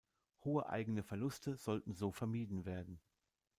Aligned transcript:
Hohe 0.45 0.67
eigene 0.67 1.03
Verluste 1.03 1.57
sollten 1.57 1.93
so 1.93 2.11
vermieden 2.11 2.65
werden. 2.65 2.99